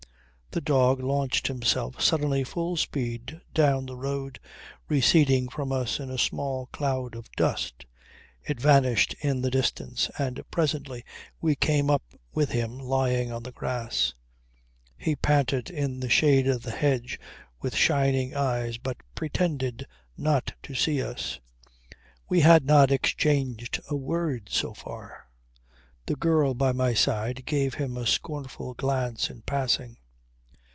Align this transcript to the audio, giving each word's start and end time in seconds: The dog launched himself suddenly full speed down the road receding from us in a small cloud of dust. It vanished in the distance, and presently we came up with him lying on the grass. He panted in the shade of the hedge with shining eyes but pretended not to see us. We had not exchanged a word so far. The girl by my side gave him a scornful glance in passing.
The 0.53 0.59
dog 0.59 0.99
launched 0.99 1.47
himself 1.47 2.01
suddenly 2.01 2.43
full 2.43 2.75
speed 2.75 3.39
down 3.53 3.85
the 3.85 3.95
road 3.95 4.37
receding 4.89 5.47
from 5.47 5.71
us 5.71 5.97
in 5.97 6.09
a 6.09 6.17
small 6.17 6.65
cloud 6.73 7.15
of 7.15 7.31
dust. 7.37 7.85
It 8.43 8.59
vanished 8.59 9.15
in 9.21 9.41
the 9.41 9.49
distance, 9.49 10.09
and 10.17 10.43
presently 10.51 11.05
we 11.39 11.55
came 11.55 11.89
up 11.89 12.03
with 12.33 12.49
him 12.49 12.77
lying 12.79 13.31
on 13.31 13.43
the 13.43 13.53
grass. 13.53 14.13
He 14.97 15.15
panted 15.15 15.69
in 15.69 16.01
the 16.01 16.09
shade 16.09 16.47
of 16.47 16.63
the 16.63 16.71
hedge 16.71 17.17
with 17.61 17.73
shining 17.73 18.35
eyes 18.35 18.77
but 18.77 18.97
pretended 19.15 19.87
not 20.17 20.51
to 20.63 20.75
see 20.75 21.01
us. 21.01 21.39
We 22.27 22.41
had 22.41 22.65
not 22.65 22.91
exchanged 22.91 23.79
a 23.89 23.95
word 23.95 24.49
so 24.49 24.73
far. 24.73 25.29
The 26.07 26.17
girl 26.17 26.53
by 26.55 26.73
my 26.73 26.93
side 26.93 27.45
gave 27.45 27.75
him 27.75 27.95
a 27.95 28.05
scornful 28.05 28.73
glance 28.73 29.29
in 29.29 29.43
passing. 29.43 29.95